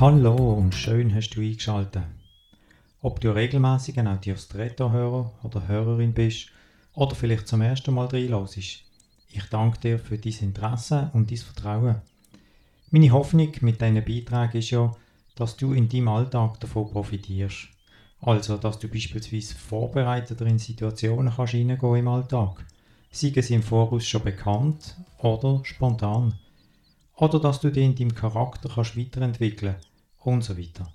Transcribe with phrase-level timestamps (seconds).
[0.00, 2.02] Hallo und schön hast du eingeschaltet.
[3.00, 6.48] Ob du regelmäßig ein Audiostretto-Hörer oder Hörerin bist
[6.94, 8.84] oder vielleicht zum ersten Mal reinlässt, ich
[9.52, 12.02] danke dir für dein Interesse und dein Vertrauen.
[12.90, 14.90] Meine Hoffnung mit deinen Beiträgen ist ja,
[15.36, 17.68] dass du in deinem Alltag davon profitierst.
[18.20, 22.66] Also, dass du beispielsweise vorbereiteter in Situationen kannst reingehen im Alltag.
[23.12, 26.34] Sei es im Voraus schon bekannt oder spontan.
[27.16, 29.76] Oder dass du dich in deinem Charakter kannst weiterentwickeln
[30.18, 30.92] und so weiter.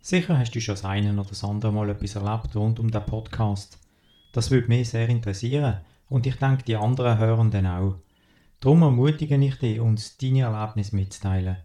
[0.00, 3.04] Sicher hast du schon das eine oder das andere Mal etwas erlebt rund um den
[3.04, 3.78] Podcast.
[4.32, 7.96] Das würde mich sehr interessieren und ich denke, die anderen hören dann auch.
[8.60, 11.56] Darum ermutige ich dich, uns deine Erlebnisse mitzuteilen.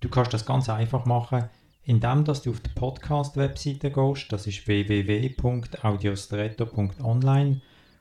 [0.00, 1.48] Du kannst das ganz einfach machen,
[1.82, 7.60] indem dass du auf die Podcast-Webseite gehst, das ist www.audiostretto.online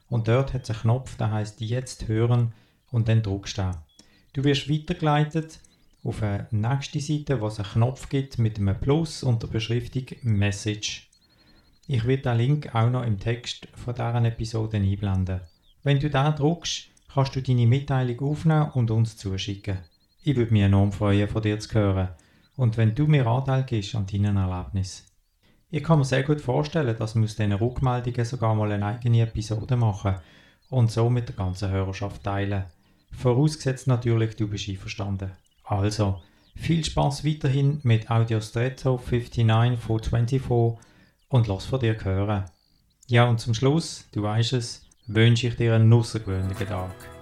[0.10, 2.54] und dort hat es einen Knopf, der heißt Jetzt hören
[2.92, 3.72] und dann drückst du
[4.38, 5.60] Du wirst weitergeleitet
[6.04, 10.06] auf eine nächste Seite, wo es einen Knopf gibt mit einem Plus und der Beschriftung
[10.22, 11.10] Message.
[11.88, 15.42] Ich werde den Link auch noch im Text von dieser Episode einblenden.
[15.82, 19.80] Wenn du da drückst, kannst du deine Mitteilung aufnehmen und uns zuschicken.
[20.22, 22.10] Ich würde mich enorm freuen, von dir zu hören
[22.58, 25.06] und wenn du mir Anteil gibst an deinen Erlebnissen.
[25.72, 29.22] Ich kann mir sehr gut vorstellen, dass wir aus diesen Rückmeldungen sogar mal eine eigene
[29.22, 30.18] Episode machen
[30.70, 32.66] und so mit der ganzen Hörerschaft teilen.
[33.12, 35.32] Vorausgesetzt natürlich, du bist einverstanden.
[35.64, 36.22] Also,
[36.56, 40.42] viel Spaß weiterhin mit Audio Stretto 59 von 24
[41.30, 42.46] und lass von dir hören.
[43.08, 47.17] Ja, und zum Schluss, du weißt es, wünsche ich dir einen außergewöhnlichen Tag.